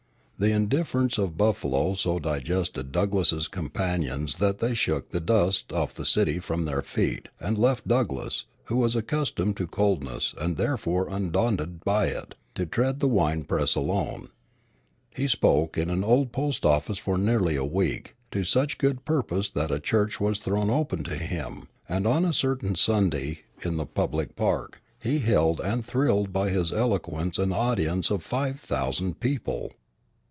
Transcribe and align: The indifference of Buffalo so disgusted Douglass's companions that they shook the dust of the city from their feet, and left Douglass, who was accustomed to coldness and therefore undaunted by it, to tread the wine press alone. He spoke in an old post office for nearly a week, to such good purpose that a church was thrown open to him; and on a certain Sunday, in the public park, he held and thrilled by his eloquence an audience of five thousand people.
The 0.41 0.51
indifference 0.53 1.19
of 1.19 1.37
Buffalo 1.37 1.93
so 1.93 2.17
disgusted 2.17 2.91
Douglass's 2.91 3.47
companions 3.47 4.37
that 4.37 4.57
they 4.57 4.73
shook 4.73 5.11
the 5.11 5.19
dust 5.19 5.71
of 5.71 5.93
the 5.93 6.03
city 6.03 6.39
from 6.39 6.65
their 6.65 6.81
feet, 6.81 7.29
and 7.39 7.59
left 7.59 7.87
Douglass, 7.87 8.45
who 8.63 8.77
was 8.77 8.95
accustomed 8.95 9.55
to 9.57 9.67
coldness 9.67 10.33
and 10.39 10.57
therefore 10.57 11.09
undaunted 11.09 11.83
by 11.83 12.07
it, 12.07 12.33
to 12.55 12.65
tread 12.65 12.99
the 12.99 13.07
wine 13.07 13.43
press 13.43 13.75
alone. 13.75 14.29
He 15.11 15.27
spoke 15.27 15.77
in 15.77 15.91
an 15.91 16.03
old 16.03 16.31
post 16.31 16.65
office 16.65 16.97
for 16.97 17.19
nearly 17.19 17.55
a 17.55 17.63
week, 17.63 18.15
to 18.31 18.43
such 18.43 18.79
good 18.79 19.05
purpose 19.05 19.47
that 19.51 19.69
a 19.69 19.79
church 19.79 20.19
was 20.19 20.39
thrown 20.39 20.71
open 20.71 21.03
to 21.03 21.17
him; 21.17 21.67
and 21.87 22.07
on 22.07 22.25
a 22.25 22.33
certain 22.33 22.73
Sunday, 22.73 23.41
in 23.61 23.77
the 23.77 23.85
public 23.85 24.35
park, 24.35 24.81
he 24.99 25.19
held 25.19 25.61
and 25.61 25.85
thrilled 25.85 26.33
by 26.33 26.49
his 26.49 26.73
eloquence 26.73 27.37
an 27.37 27.53
audience 27.53 28.09
of 28.09 28.23
five 28.23 28.59
thousand 28.59 29.19
people. 29.19 29.73